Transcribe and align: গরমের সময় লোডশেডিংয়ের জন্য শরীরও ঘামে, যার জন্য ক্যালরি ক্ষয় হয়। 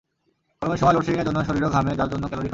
গরমের 0.59 0.79
সময় 0.81 0.95
লোডশেডিংয়ের 0.95 1.27
জন্য 1.29 1.39
শরীরও 1.47 1.73
ঘামে, 1.75 1.91
যার 1.99 2.09
জন্য 2.13 2.23
ক্যালরি 2.27 2.29
ক্ষয় 2.39 2.47
হয়। 2.47 2.49